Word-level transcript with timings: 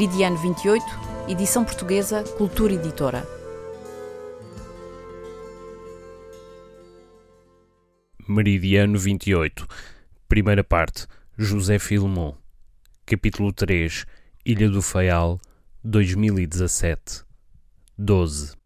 Meridiano 0.00 0.38
28, 0.38 0.82
edição 1.28 1.62
portuguesa, 1.62 2.24
Cultura 2.38 2.72
Editora. 2.72 3.22
Meridiano 8.26 8.98
28, 8.98 9.66
primeira 10.26 10.64
parte, 10.64 11.06
José 11.36 11.78
Filmon, 11.78 12.34
capítulo 13.04 13.52
3, 13.52 14.06
Ilha 14.42 14.70
do 14.70 14.80
Faial, 14.80 15.38
2017, 15.84 17.22
12. 17.98 18.58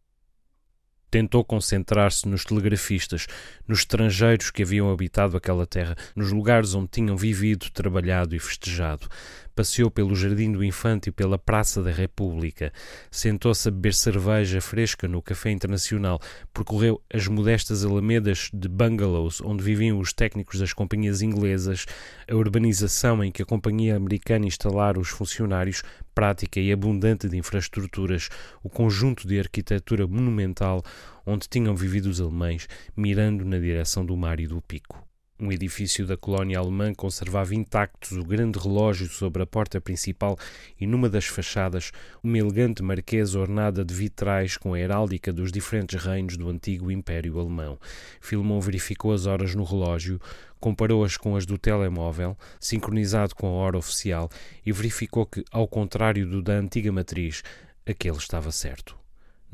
Tentou 1.11 1.45
concentrar-se 1.45 2.29
nos 2.29 2.45
telegrafistas, 2.45 3.27
nos 3.67 3.81
estrangeiros 3.81 4.53
que 4.53 4.63
haviam 4.63 4.89
habitado 4.89 5.37
aquela 5.37 5.67
terra, 5.67 5.97
nos 6.15 6.31
lugares 6.31 6.75
onde 6.75 6.89
tinham 6.89 7.17
vivido, 7.17 7.71
trabalhado 7.73 8.37
e 8.37 8.39
festejado 8.39 9.09
passeou 9.55 9.91
pelo 9.91 10.17
Jardim 10.17 10.53
do 10.53 10.65
Infante 10.65 11.09
e 11.09 11.13
pela 11.13 11.39
Praça 11.39 11.83
da 11.83 11.91
República, 11.91 12.73
sentou-se 13.11 13.69
a 13.69 13.71
beber 13.71 13.95
cerveja 13.95 14.61
fresca 14.61 15.07
no 15.07 15.23
Café 15.23 15.51
Internacional, 15.51 16.21
percorreu 16.53 17.01
as 17.13 17.29
modestas 17.29 17.85
alamedas 17.85 18.51
de 18.53 18.69
bungalows 18.69 19.41
onde 19.41 19.63
viviam 19.63 19.99
os 19.99 20.13
técnicos 20.13 20.59
das 20.59 20.73
companhias 20.73 21.23
inglesas, 21.23 21.87
a 22.31 22.35
urbanização 22.35 23.23
em 23.23 23.31
que 23.31 23.43
a 23.43 23.47
companhia 23.47 23.97
americana 23.97 24.47
instalara 24.47 24.99
os 24.99 25.09
funcionários, 25.09 25.83
prática 26.15 26.61
e 26.61 26.73
abundante 26.73 27.29
de 27.29 27.37
infraestruturas, 27.37 28.29
o 28.63 28.69
conjunto 28.69 29.27
de 29.27 29.39
arquitetura 29.39 30.07
monumental 30.07 30.83
onde 31.27 31.49
tinham 31.49 31.75
vivido 31.75 32.07
os 32.07 32.21
alemães, 32.21 32.69
mirando 32.97 33.45
na 33.45 33.59
direção 33.59 34.05
do 34.05 34.17
mar 34.17 34.41
e 34.41 34.47
do 34.47 34.61
pico. 34.61 35.14
Um 35.45 35.53
edifício 35.53 36.07
da 36.07 36.17
colónia 36.17 36.59
alemã 36.59 36.95
conservava 36.95 37.55
intactos 37.55 38.13
o 38.13 38.25
grande 38.25 38.59
relógio 38.59 39.07
sobre 39.09 39.43
a 39.43 39.47
porta 39.47 39.79
principal 39.79 40.39
e 40.81 40.87
numa 40.87 41.07
das 41.07 41.27
fachadas 41.27 41.93
uma 42.23 42.39
elegante 42.39 42.83
marquesa 42.83 43.39
ornada 43.39 43.85
de 43.85 43.93
vitrais 43.93 44.57
com 44.57 44.73
a 44.73 44.81
heráldica 44.81 45.31
dos 45.31 45.53
diferentes 45.53 46.03
reinos 46.03 46.39
do 46.39 46.49
antigo 46.49 46.91
Império 46.91 47.39
Alemão. 47.39 47.79
Filmon 48.23 48.59
verificou 48.59 49.13
as 49.13 49.27
horas 49.27 49.55
no 49.55 49.65
relógio, 49.65 50.19
comparou-as 50.59 51.19
com 51.19 51.37
as 51.37 51.45
do 51.45 51.59
telemóvel, 51.59 52.39
sincronizado 52.59 53.35
com 53.35 53.47
a 53.47 53.51
hora 53.51 53.77
oficial, 53.77 54.31
e 54.65 54.73
verificou 54.73 55.27
que, 55.27 55.45
ao 55.53 55.69
contrário 55.69 56.27
do 56.27 56.41
da 56.41 56.55
antiga 56.55 56.91
matriz, 56.91 57.43
aquele 57.85 58.17
estava 58.17 58.51
certo. 58.51 59.04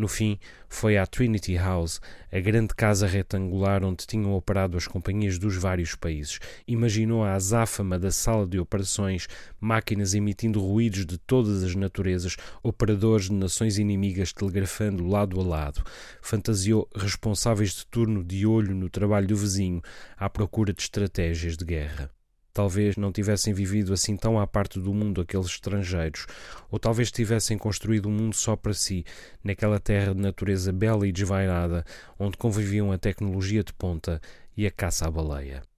No 0.00 0.09
fim, 0.09 0.38
foi 0.66 0.97
à 0.97 1.05
Trinity 1.05 1.56
House, 1.56 2.00
a 2.33 2.41
grande 2.41 2.75
casa 2.75 3.06
retangular 3.06 3.84
onde 3.84 4.06
tinham 4.06 4.34
operado 4.34 4.78
as 4.78 4.87
companhias 4.87 5.38
dos 5.38 5.56
vários 5.56 5.94
países. 5.94 6.38
Imaginou 6.66 7.22
a 7.22 7.34
azáfama 7.34 7.99
da 7.99 8.10
sala 8.10 8.47
de 8.47 8.59
operações, 8.59 9.28
máquinas 9.60 10.15
emitindo 10.15 10.59
ruídos 10.59 11.05
de 11.05 11.19
todas 11.19 11.62
as 11.62 11.75
naturezas, 11.75 12.39
operadores 12.62 13.27
de 13.27 13.34
nações 13.34 13.77
inimigas 13.77 14.33
telegrafando 14.33 15.06
lado 15.06 15.39
a 15.39 15.44
lado. 15.44 15.84
Fantasiou 16.22 16.89
responsáveis 16.97 17.75
de 17.75 17.84
turno 17.84 18.25
de 18.25 18.47
olho 18.47 18.75
no 18.75 18.89
trabalho 18.89 19.27
do 19.27 19.37
vizinho, 19.37 19.83
à 20.16 20.31
procura 20.31 20.72
de 20.72 20.81
estratégias 20.81 21.59
de 21.59 21.65
guerra. 21.66 22.10
Talvez 22.53 22.97
não 22.97 23.12
tivessem 23.12 23.55
vivido 23.55 23.93
assim 23.93 24.16
tão 24.16 24.38
à 24.38 24.47
parte 24.47 24.81
do 24.81 24.93
mundo 24.93 25.21
aqueles 25.21 25.47
estrangeiros, 25.47 26.27
ou 26.71 26.78
talvez 26.78 27.11
tivessem 27.11 27.56
construído 27.56 28.09
um 28.09 28.12
mundo 28.12 28.34
só 28.34 28.56
para 28.56 28.75
si, 28.75 29.05
naquela 29.43 29.78
terra 29.78 30.15
de 30.15 30.21
natureza 30.21 30.72
bela 30.72 31.06
e 31.06 31.12
desvairada, 31.12 31.84
onde 32.19 32.37
conviviam 32.37 32.91
a 32.91 32.99
tecnologia 32.99 33.62
de 33.62 33.72
ponta 33.72 34.21
e 34.56 34.66
a 34.66 34.71
caça 34.71 35.06
à 35.06 35.10
baleia. 35.10 35.70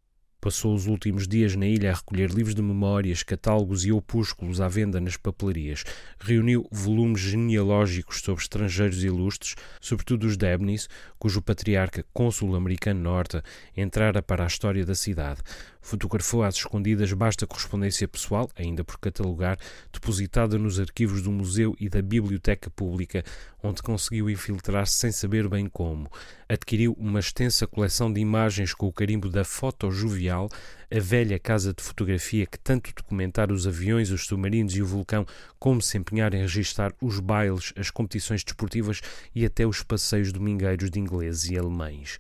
Passou 0.43 0.75
os 0.75 0.89
últimos 0.89 1.29
dias 1.29 1.55
na 1.55 1.69
ilha 1.69 1.93
a 1.93 1.95
recolher 1.95 2.29
livros 2.29 2.57
de 2.57 2.61
memórias, 2.61 3.23
catálogos 3.23 3.85
e 3.85 3.93
opúsculos 3.93 4.61
à 4.61 4.67
venda 4.67 5.01
nas 5.01 5.17
papelarias. 5.17 5.85
Reuniu 6.19 6.67
volumes 6.69 7.21
genealógicos 7.21 8.21
sobre 8.21 8.43
estrangeiros 8.43 9.05
ilustres, 9.05 9.55
sobretudo 9.81 10.27
os 10.27 10.37
Debnis, 10.37 10.89
cujo 11.17 11.41
patriarca, 11.41 12.05
cônsul 12.13 12.57
americano 12.57 13.01
norte, 13.01 13.41
entrara 13.77 14.21
para 14.21 14.43
a 14.43 14.49
história 14.49 14.85
da 14.85 14.97
cidade. 14.97 15.43
Fotografou 15.81 16.45
às 16.45 16.57
escondidas 16.57 17.13
basta 17.13 17.47
correspondência 17.47 18.07
pessoal, 18.09 18.49
ainda 18.57 18.85
por 18.85 18.99
catalogar, 18.99 19.59
depositada 19.93 20.57
nos 20.57 20.79
arquivos 20.79 21.23
do 21.23 21.31
museu 21.31 21.77
e 21.79 21.89
da 21.89 22.01
biblioteca 22.01 22.71
pública, 22.71 23.25
onde 23.61 23.83
conseguiu 23.83 24.31
infiltrar-se 24.31 24.95
sem 24.95 25.11
saber 25.11 25.49
bem 25.49 25.69
como. 25.69 26.09
Adquiriu 26.49 26.95
uma 26.99 27.19
extensa 27.19 27.67
coleção 27.67 28.13
de 28.13 28.21
imagens 28.21 28.73
com 28.73 28.87
o 28.87 28.93
carimbo 28.93 29.29
da 29.29 29.45
foto 29.45 29.91
jovial, 29.91 30.32
a 30.41 31.01
velha 31.01 31.39
casa 31.39 31.73
de 31.73 31.83
fotografia 31.83 32.47
que 32.47 32.59
tanto 32.59 32.93
documentara 32.95 33.53
os 33.53 33.67
aviões, 33.67 34.11
os 34.11 34.27
submarinos 34.27 34.75
e 34.75 34.83
o 34.83 34.87
vulcão, 34.87 35.27
como 35.59 35.81
se 35.83 35.99
empenhar 35.99 36.35
em 36.35 36.41
registrar 36.41 36.93
os 37.01 37.21
bailes, 37.21 37.73
as 37.77 37.91
competições 37.91 38.45
desportivas 38.45 39.01
e 39.35 39.45
até 39.45 39.67
os 39.67 39.83
passeios 39.83 40.33
domingueiros 40.33 40.91
de 40.91 40.99
ingleses 40.99 41.51
e 41.51 41.59
alemães. 41.59 42.19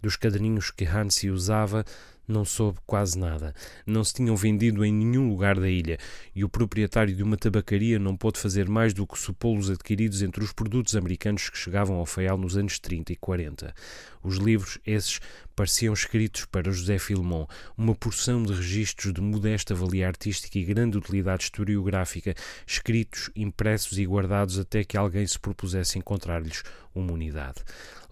Dos 0.00 0.16
caderninhos 0.16 0.70
que 0.70 0.84
Hansi 0.84 1.30
usava, 1.30 1.84
não 2.26 2.44
soube 2.44 2.78
quase 2.86 3.18
nada. 3.18 3.54
Não 3.86 4.04
se 4.04 4.14
tinham 4.14 4.36
vendido 4.36 4.84
em 4.84 4.92
nenhum 4.92 5.28
lugar 5.28 5.58
da 5.58 5.68
ilha 5.68 5.98
e 6.34 6.44
o 6.44 6.48
proprietário 6.48 7.14
de 7.14 7.22
uma 7.22 7.36
tabacaria 7.36 7.98
não 7.98 8.16
pôde 8.16 8.38
fazer 8.38 8.68
mais 8.68 8.94
do 8.94 9.06
que 9.06 9.18
supô-los 9.18 9.70
adquiridos 9.70 10.22
entre 10.22 10.42
os 10.42 10.52
produtos 10.52 10.96
americanos 10.96 11.50
que 11.50 11.58
chegavam 11.58 11.96
ao 11.96 12.06
Faial 12.06 12.38
nos 12.38 12.56
anos 12.56 12.78
30 12.78 13.12
e 13.12 13.16
40. 13.16 13.74
Os 14.22 14.36
livros, 14.36 14.78
esses, 14.86 15.18
pareciam 15.56 15.94
escritos 15.94 16.44
para 16.44 16.70
José 16.70 16.98
Filmon, 16.98 17.46
uma 17.76 17.94
porção 17.94 18.42
de 18.42 18.52
registros 18.52 19.12
de 19.12 19.20
modesta 19.20 19.74
valia 19.74 20.06
artística 20.06 20.58
e 20.58 20.64
grande 20.64 20.98
utilidade 20.98 21.44
historiográfica, 21.44 22.34
escritos, 22.66 23.30
impressos 23.34 23.98
e 23.98 24.04
guardados 24.04 24.58
até 24.58 24.84
que 24.84 24.96
alguém 24.96 25.26
se 25.26 25.38
propusesse 25.38 25.98
encontrar-lhes 25.98 26.62
uma 26.94 27.12
unidade. 27.12 27.62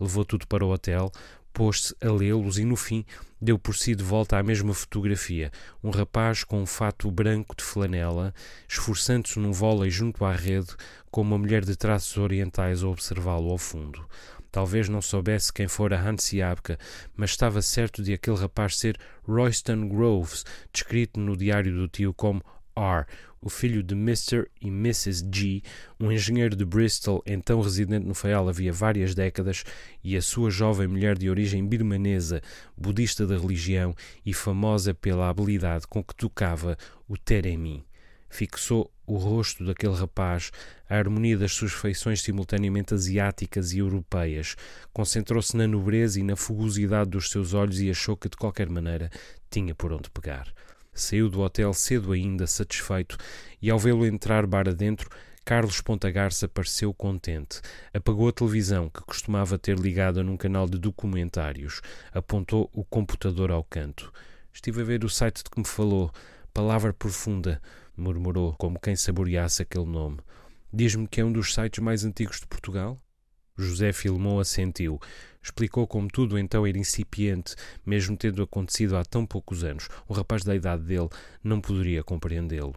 Levou 0.01 0.25
tudo 0.25 0.47
para 0.47 0.65
o 0.65 0.71
hotel, 0.71 1.11
pôs-se 1.53 1.95
a 2.01 2.11
lê-los 2.11 2.59
e, 2.59 2.65
no 2.65 2.77
fim, 2.77 3.05
deu 3.41 3.59
por 3.59 3.77
si 3.77 3.95
de 3.95 4.03
volta 4.03 4.37
à 4.37 4.43
mesma 4.43 4.75
fotografia. 4.75 5.51
Um 5.83 5.91
rapaz 5.91 6.45
com 6.45 6.61
um 6.63 6.67
fato 6.67 7.11
branco 7.11 7.57
de 7.57 7.65
flanela, 7.65 8.35
esforçando-se 8.69 9.39
num 9.39 9.53
vôlei 9.53 9.91
junto 9.91 10.25
à 10.25 10.33
rede, 10.33 10.75
com 11.11 11.23
uma 11.23 11.39
mulher 11.39 11.65
de 11.65 11.77
traços 11.77 12.17
orientais 12.17 12.83
a 12.83 12.89
observá-lo 12.89 13.51
ao 13.51 13.59
fundo. 13.59 14.07
Talvez 14.51 14.89
não 14.89 15.03
soubesse 15.03 15.53
quem 15.53 15.69
fora 15.69 16.01
Hans 16.01 16.33
Yabka, 16.33 16.79
mas 17.15 17.31
estava 17.31 17.61
certo 17.61 18.03
de 18.03 18.13
aquele 18.15 18.39
rapaz 18.39 18.79
ser 18.79 18.99
Royston 19.27 19.89
Groves, 19.89 20.45
descrito 20.73 21.21
no 21.21 21.37
diário 21.37 21.75
do 21.75 21.87
tio 21.87 22.15
como 22.15 22.43
R, 22.75 23.07
o 23.41 23.49
filho 23.49 23.83
de 23.83 23.95
Mr. 23.95 24.47
e 24.61 24.69
Mrs. 24.69 25.29
G, 25.33 25.63
um 25.99 26.11
engenheiro 26.11 26.57
de 26.57 26.65
Bristol, 26.65 27.23
então 27.27 27.61
residente 27.61 28.07
no 28.07 28.15
Faial 28.15 28.49
havia 28.49 28.73
várias 28.73 29.15
décadas, 29.15 29.65
e 30.03 30.17
a 30.17 30.23
sua 30.23 30.51
jovem 30.51 30.89
mulher 30.89 31.17
de 31.17 31.31
origem 31.31 31.67
birmanesa, 31.67 32.43
budista 32.77 33.27
da 33.27 33.39
religião 33.39 33.95
e 34.25 34.33
famosa 34.33 34.93
pela 34.93 35.29
habilidade 35.29 35.87
com 35.87 36.03
que 36.03 36.15
tocava 36.15 36.77
o 37.09 37.17
teremi. 37.17 37.87
Fixou 38.31 38.93
o 39.07 39.17
rosto 39.17 39.65
daquele 39.65 39.95
rapaz, 39.95 40.51
a 40.89 40.97
harmonia 40.97 41.39
das 41.39 41.53
suas 41.53 41.73
feições 41.73 42.21
simultaneamente 42.21 42.93
asiáticas 42.93 43.73
e 43.73 43.79
europeias. 43.79 44.55
Concentrou-se 44.93 45.57
na 45.57 45.67
nobreza 45.67 46.21
e 46.21 46.23
na 46.23 46.37
fugosidade 46.37 47.11
dos 47.11 47.31
seus 47.31 47.55
olhos 47.55 47.81
e 47.81 47.91
achou 47.91 48.17
que, 48.17 48.29
de 48.29 48.37
qualquer 48.37 48.69
maneira, 48.69 49.11
tinha 49.51 49.75
por 49.75 49.93
onde 49.93 50.11
pegar. 50.11 50.53
Saiu 50.93 51.29
do 51.29 51.41
hotel 51.41 51.73
cedo 51.73 52.13
ainda, 52.13 52.47
satisfeito, 52.47 53.17
e 53.61 53.71
ao 53.71 53.79
vê-lo 53.79 54.07
entrar 54.07 54.47
bar 54.47 54.69
adentro, 54.69 55.09
Carlos 55.45 55.81
Ponta 55.81 56.11
Garça 56.11 56.47
pareceu 56.47 56.93
contente. 56.93 57.63
Apagou 57.95 58.29
a 58.29 58.33
televisão, 58.33 58.91
que 58.91 59.01
costumava 59.01 59.59
ter 59.59 59.79
ligada 59.79 60.23
num 60.23 60.37
canal 60.37 60.69
de 60.69 60.77
documentários. 60.77 61.81
Apontou 62.13 62.69
o 62.73 62.85
computador 62.85 63.51
ao 63.51 63.65
canto. 63.65 64.13
Estive 64.53 64.83
a 64.83 64.85
ver 64.85 65.05
o 65.05 65.09
site 65.09 65.43
de 65.43 65.51
que 65.51 65.59
me 65.59 65.67
falou. 65.67 66.13
Palavra 66.53 66.93
profunda, 66.93 67.63
murmurou, 67.97 68.55
como 68.59 68.79
quem 68.79 68.95
saboreasse 68.95 69.63
aquele 69.63 69.87
nome. 69.87 70.19
Diz-me 70.71 71.09
que 71.09 71.21
é 71.21 71.25
um 71.25 71.33
dos 71.33 71.55
sites 71.55 71.83
mais 71.83 72.05
antigos 72.05 72.41
de 72.41 72.47
Portugal? 72.47 73.01
José 73.59 73.93
Filmon 73.93 74.39
assentiu. 74.39 75.01
Explicou 75.43 75.87
como 75.87 76.09
tudo 76.09 76.39
então 76.39 76.67
era 76.67 76.79
incipiente, 76.79 77.57
mesmo 77.85 78.17
tendo 78.17 78.43
acontecido 78.43 78.97
há 78.97 79.05
tão 79.05 79.27
poucos 79.27 79.65
anos. 79.65 79.89
O 80.07 80.13
rapaz 80.13 80.45
da 80.45 80.55
idade 80.55 80.85
dele 80.85 81.09
não 81.43 81.61
poderia 81.61 82.05
compreendê-lo. 82.05 82.75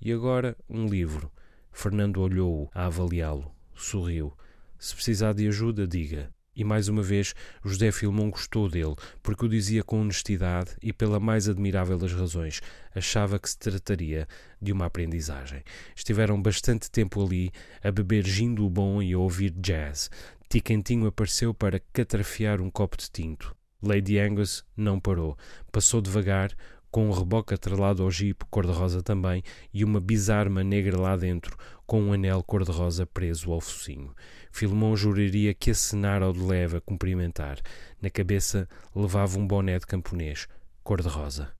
E 0.00 0.12
agora, 0.12 0.56
um 0.68 0.86
livro. 0.86 1.30
Fernando 1.72 2.20
olhou-o 2.20 2.68
a 2.74 2.86
avaliá-lo. 2.86 3.50
Sorriu. 3.74 4.32
Se 4.78 4.94
precisar 4.94 5.32
de 5.32 5.48
ajuda, 5.48 5.86
diga. 5.86 6.30
E 6.58 6.64
mais 6.64 6.88
uma 6.88 7.02
vez, 7.02 7.36
José 7.64 7.92
Filmon 7.92 8.30
gostou 8.30 8.68
dele, 8.68 8.96
porque 9.22 9.46
o 9.46 9.48
dizia 9.48 9.84
com 9.84 10.00
honestidade 10.00 10.72
e 10.82 10.92
pela 10.92 11.20
mais 11.20 11.48
admirável 11.48 11.96
das 11.96 12.12
razões. 12.12 12.60
Achava 12.92 13.38
que 13.38 13.48
se 13.48 13.56
trataria 13.56 14.26
de 14.60 14.72
uma 14.72 14.86
aprendizagem. 14.86 15.62
Estiveram 15.94 16.42
bastante 16.42 16.90
tempo 16.90 17.24
ali, 17.24 17.52
a 17.80 17.92
beber 17.92 18.26
gin 18.26 18.56
do 18.56 18.68
bom 18.68 19.00
e 19.00 19.12
a 19.12 19.18
ouvir 19.20 19.52
jazz. 19.52 20.10
Tiquentinho 20.48 21.06
apareceu 21.06 21.54
para 21.54 21.80
catrafiar 21.92 22.60
um 22.60 22.72
copo 22.72 22.96
de 22.96 23.08
tinto. 23.08 23.54
Lady 23.80 24.18
Angus 24.18 24.64
não 24.76 24.98
parou. 24.98 25.38
Passou 25.70 26.00
devagar, 26.00 26.52
com 26.90 27.08
um 27.08 27.12
reboque 27.12 27.54
atrelado 27.54 28.02
ao 28.02 28.10
jipe 28.10 28.44
cor-de-rosa 28.50 29.02
também 29.02 29.42
e 29.72 29.84
uma 29.84 30.00
bizarma 30.00 30.64
negra 30.64 30.98
lá 30.98 31.16
dentro, 31.16 31.56
com 31.88 32.02
um 32.02 32.12
anel 32.12 32.42
cor-de-rosa 32.42 33.06
preso 33.06 33.50
ao 33.50 33.62
focinho. 33.62 34.14
Filomão 34.52 34.94
juraria 34.94 35.54
que 35.54 35.70
acenara 35.70 36.26
ao 36.26 36.34
de 36.34 36.40
leve 36.40 36.76
a 36.76 36.80
cumprimentar. 36.82 37.58
Na 37.98 38.10
cabeça 38.10 38.68
levava 38.94 39.38
um 39.38 39.46
boné 39.46 39.78
de 39.78 39.86
camponês, 39.86 40.46
cor-de-rosa. 40.84 41.50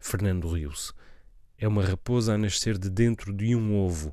Fernando 0.00 0.52
riu-se. 0.52 0.92
É 1.56 1.68
uma 1.68 1.84
raposa 1.84 2.34
a 2.34 2.38
nascer 2.38 2.76
de 2.76 2.90
dentro 2.90 3.32
de 3.32 3.54
um 3.54 3.76
ovo, 3.76 4.12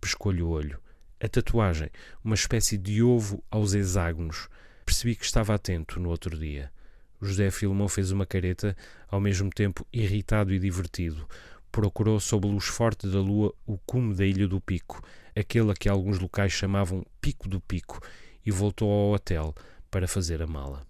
pescou-lhe 0.00 0.40
o 0.40 0.48
olho. 0.48 0.80
A 1.22 1.28
tatuagem, 1.28 1.90
uma 2.24 2.34
espécie 2.34 2.78
de 2.78 3.02
ovo 3.02 3.44
aos 3.50 3.74
hexágonos. 3.74 4.48
Percebi 4.86 5.14
que 5.14 5.24
estava 5.26 5.54
atento 5.54 6.00
no 6.00 6.08
outro 6.08 6.34
dia. 6.34 6.72
José 7.20 7.50
Filmão 7.50 7.88
fez 7.90 8.10
uma 8.10 8.24
careta, 8.24 8.74
ao 9.06 9.20
mesmo 9.20 9.50
tempo 9.50 9.86
irritado 9.92 10.54
e 10.54 10.58
divertido. 10.58 11.28
Procurou, 11.70 12.18
sob 12.18 12.48
a 12.48 12.50
luz 12.50 12.64
forte 12.64 13.06
da 13.06 13.20
lua, 13.20 13.54
o 13.66 13.78
cume 13.86 14.14
da 14.14 14.24
Ilha 14.24 14.48
do 14.48 14.60
Pico, 14.60 15.00
aquele 15.36 15.70
a 15.70 15.74
que 15.74 15.88
alguns 15.88 16.18
locais 16.18 16.52
chamavam 16.52 17.04
Pico 17.20 17.48
do 17.48 17.60
Pico, 17.60 18.00
e 18.44 18.50
voltou 18.50 18.90
ao 18.90 19.12
hotel 19.12 19.54
para 19.90 20.08
fazer 20.08 20.42
a 20.42 20.46
mala. 20.46 20.86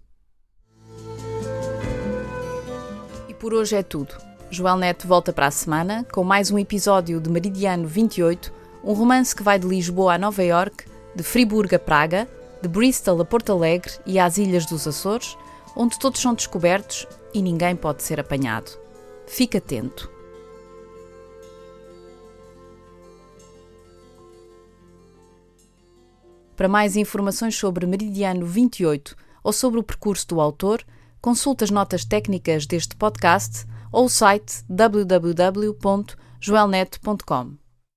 E 3.27 3.33
por 3.33 3.53
hoje 3.53 3.75
é 3.75 3.83
tudo. 3.83 4.15
Joel 4.49 4.77
Neto 4.77 5.07
volta 5.07 5.31
para 5.31 5.47
a 5.47 5.51
semana 5.51 6.05
com 6.11 6.23
mais 6.23 6.51
um 6.51 6.59
episódio 6.59 7.19
de 7.19 7.29
Meridiano 7.29 7.87
28, 7.87 8.51
um 8.83 8.93
romance 8.93 9.35
que 9.35 9.43
vai 9.43 9.59
de 9.59 9.67
Lisboa 9.67 10.15
a 10.15 10.17
Nova 10.17 10.43
York, 10.43 10.85
de 11.15 11.23
Friburgo 11.23 11.75
a 11.75 11.79
Praga, 11.79 12.27
de 12.61 12.67
Bristol 12.67 13.21
a 13.21 13.25
Porto 13.25 13.51
Alegre 13.51 13.91
e 14.05 14.19
às 14.19 14.37
Ilhas 14.37 14.65
dos 14.65 14.87
Açores 14.87 15.37
onde 15.75 15.97
todos 15.97 16.21
são 16.21 16.33
descobertos 16.33 17.07
e 17.33 17.41
ninguém 17.41 17.75
pode 17.75 18.03
ser 18.03 18.19
apanhado. 18.19 18.71
Fique 19.27 19.57
atento. 19.57 20.11
Para 26.55 26.67
mais 26.67 26.95
informações 26.95 27.55
sobre 27.55 27.85
Meridiano 27.85 28.43
28 28.45 29.15
ou 29.43 29.53
sobre 29.53 29.79
o 29.79 29.83
percurso 29.83 30.27
do 30.27 30.41
autor, 30.41 30.83
consulte 31.21 31.63
as 31.63 31.71
notas 31.71 32.05
técnicas 32.05 32.65
deste 32.65 32.95
podcast 32.95 33.65
ou 33.91 34.05
o 34.05 34.09
site 34.09 34.63
www.joelnet.com. 34.69 37.60